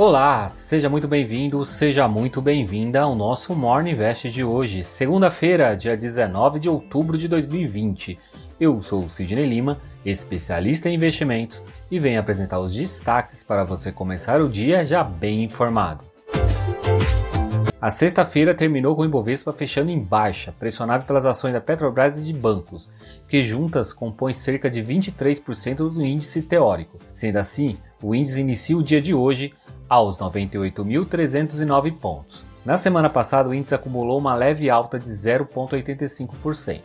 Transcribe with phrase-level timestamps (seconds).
[0.00, 5.96] Olá, seja muito bem-vindo, seja muito bem-vinda ao nosso Morning Invest de hoje, segunda-feira, dia
[5.96, 8.16] 19 de outubro de 2020.
[8.60, 9.76] Eu sou o Sidney Lima,
[10.06, 15.42] especialista em investimentos, e venho apresentar os destaques para você começar o dia já bem
[15.42, 16.04] informado.
[17.80, 22.24] A sexta-feira terminou com o Ibovespa fechando em baixa, pressionado pelas ações da Petrobras e
[22.24, 22.88] de bancos,
[23.28, 26.98] que juntas compõem cerca de 23% do índice teórico.
[27.12, 29.54] Sendo assim, o índice inicia o dia de hoje
[29.88, 32.44] aos 98.309 pontos.
[32.64, 36.82] Na semana passada, o índice acumulou uma leve alta de 0,85%.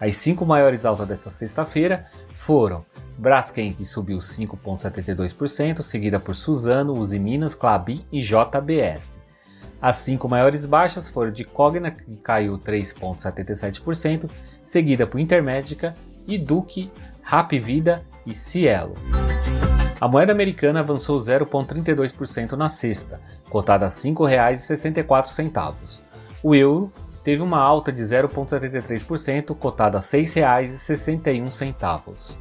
[0.00, 2.84] As cinco maiores altas desta sexta-feira foram
[3.18, 9.20] Braskem, que subiu 5,72%, seguida por Suzano, Usiminas, Clabin e JBS.
[9.80, 14.28] As cinco maiores baixas foram de Cogna, que caiu 3,77%,
[14.64, 15.94] seguida por Intermédica,
[16.26, 16.90] e Duque,
[17.22, 18.94] Rapvida e Cielo.
[20.00, 26.00] A moeda americana avançou 0,32% na sexta, cotada a R$ 5,64.
[26.42, 26.90] O euro
[27.22, 32.34] teve uma alta de 0,73%, cotada a R$ 6,61.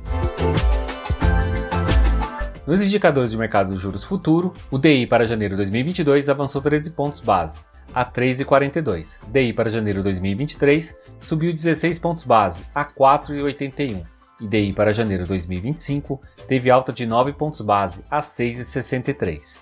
[2.66, 6.92] Nos indicadores de mercado de juros futuro, o DI para janeiro de 2022 avançou 13
[6.92, 7.58] pontos base,
[7.94, 9.18] a 3,42.
[9.28, 14.06] DI para janeiro de 2023 subiu 16 pontos base, a 4,81.
[14.40, 19.62] E DI para janeiro de 2025 teve alta de 9 pontos base, a 6,63.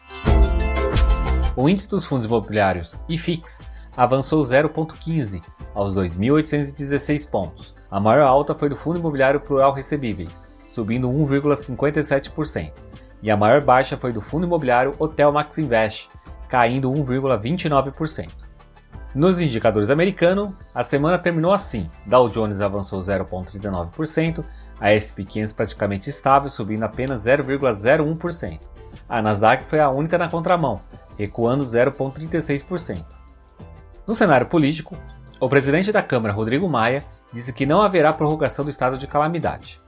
[1.55, 3.61] O índice dos fundos imobiliários IFIX
[3.95, 5.41] avançou 0,15
[5.73, 7.75] aos 2.816 pontos.
[7.89, 10.39] A maior alta foi do Fundo Imobiliário Plural Recebíveis,
[10.69, 12.87] subindo 1,57%
[13.21, 16.09] e a maior baixa foi do fundo imobiliário Hotel Max Invest,
[16.47, 18.46] caindo 1,29%.
[19.17, 24.45] Nos indicadores americanos, a semana terminou assim: Dow Jones avançou 0,39%,
[24.79, 28.59] a S&P 500 praticamente estável, subindo apenas 0,01%.
[29.09, 30.79] A Nasdaq foi a única na contramão,
[31.17, 33.03] recuando 0,36%.
[34.05, 34.95] No cenário político,
[35.39, 37.03] o presidente da Câmara, Rodrigo Maia,
[37.33, 39.81] disse que não haverá prorrogação do estado de calamidade.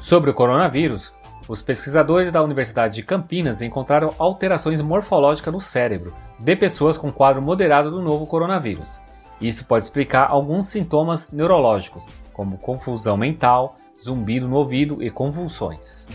[0.00, 1.12] Sobre o coronavírus,
[1.48, 7.40] os pesquisadores da Universidade de Campinas encontraram alterações morfológicas no cérebro de pessoas com quadro
[7.40, 9.00] moderado do novo coronavírus.
[9.40, 12.04] Isso pode explicar alguns sintomas neurológicos,
[12.34, 16.06] como confusão mental, zumbido no ouvido e convulsões.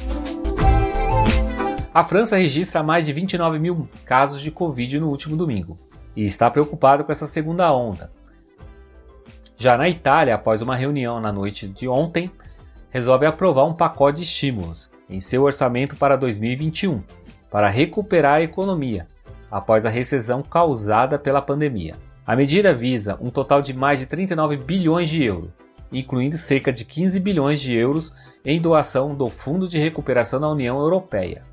[1.91, 5.77] A França registra mais de 29 mil casos de Covid no último domingo
[6.15, 8.11] e está preocupado com essa segunda onda.
[9.57, 12.31] Já na Itália, após uma reunião na noite de ontem,
[12.89, 17.03] resolve aprovar um pacote de estímulos em seu orçamento para 2021
[17.51, 19.07] para recuperar a economia
[19.49, 21.95] após a recessão causada pela pandemia.
[22.25, 25.51] A medida visa um total de mais de 39 bilhões de euros,
[25.91, 28.11] incluindo cerca de 15 bilhões de euros
[28.43, 31.43] em doação do Fundo de Recuperação da União Europeia.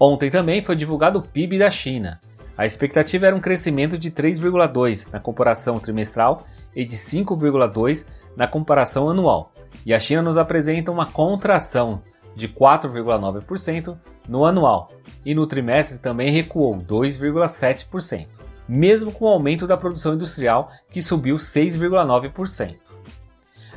[0.00, 2.20] Ontem também foi divulgado o PIB da China.
[2.58, 6.44] A expectativa era um crescimento de 3,2 na comparação trimestral
[6.74, 8.04] e de 5,2
[8.36, 9.52] na comparação anual,
[9.84, 12.02] e a China nos apresenta uma contração
[12.36, 13.96] de 4,9%
[14.28, 14.92] no anual,
[15.24, 18.28] e no trimestre também recuou 2,7%,
[18.68, 22.76] mesmo com o aumento da produção industrial que subiu 6,9%.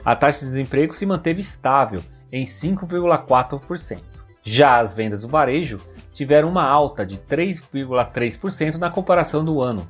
[0.04, 4.00] A taxa de desemprego se manteve estável em 5,4%.
[4.44, 5.80] Já as vendas do varejo
[6.12, 9.88] tiveram uma alta de 3,3% na comparação do ano.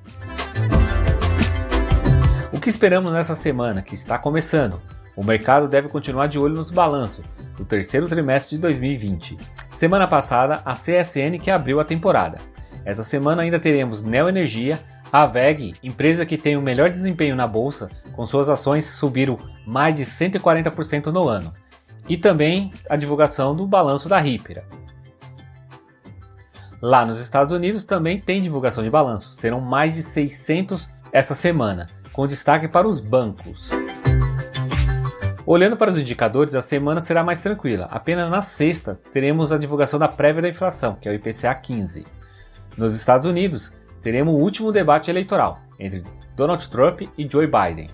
[2.51, 4.81] O que esperamos nessa semana que está começando?
[5.15, 7.23] O mercado deve continuar de olho nos balanços
[7.59, 9.37] do terceiro trimestre de 2020.
[9.69, 12.39] Semana passada, a CSN que abriu a temporada.
[12.85, 14.79] Essa semana ainda teremos Neoenergia,
[15.11, 19.37] a VEG, empresa que tem o melhor desempenho na bolsa, com suas ações subiram
[19.67, 21.53] mais de 140% no ano.
[22.07, 24.63] E também a divulgação do balanço da Ripera.
[26.81, 31.87] Lá nos Estados Unidos também tem divulgação de balanço, serão mais de 600 essa semana,
[32.13, 33.69] com destaque para os bancos.
[35.51, 37.87] Olhando para os indicadores, a semana será mais tranquila.
[37.89, 42.05] Apenas na sexta teremos a divulgação da prévia da inflação, que é o IPCA 15.
[42.77, 46.03] Nos Estados Unidos, teremos o último debate eleitoral entre
[46.35, 47.89] Donald Trump e Joe Biden.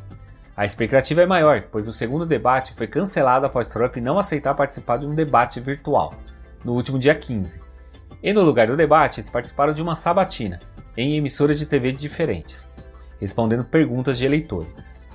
[0.54, 4.98] A expectativa é maior, pois o segundo debate foi cancelado após Trump não aceitar participar
[4.98, 6.14] de um debate virtual,
[6.62, 7.62] no último dia 15.
[8.22, 10.60] E no lugar do debate, eles participaram de uma sabatina,
[10.98, 12.70] em emissoras de TV diferentes,
[13.18, 15.06] respondendo perguntas de eleitores.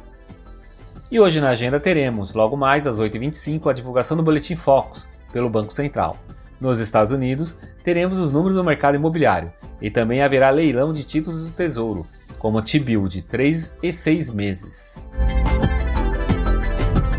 [1.10, 5.50] E hoje na agenda teremos, logo mais às 8h25, a divulgação do Boletim Focus pelo
[5.50, 6.16] Banco Central.
[6.60, 9.52] Nos Estados Unidos, teremos os números do mercado imobiliário
[9.82, 12.06] e também haverá leilão de títulos do Tesouro,
[12.38, 15.04] como T-Bill de 3 e 6 meses.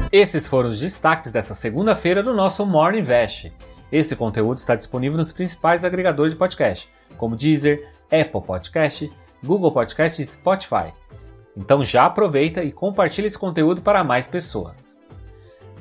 [0.09, 3.51] Esses foram os destaques dessa segunda-feira do nosso Morning Invest.
[3.91, 9.11] Esse conteúdo está disponível nos principais agregadores de podcast, como Deezer, Apple Podcast,
[9.43, 10.93] Google Podcast e Spotify.
[11.55, 14.97] Então já aproveita e compartilha esse conteúdo para mais pessoas.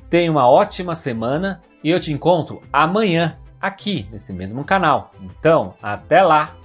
[0.09, 5.13] Tenha uma ótima semana e eu te encontro amanhã aqui nesse mesmo canal.
[5.21, 6.60] Então, até lá!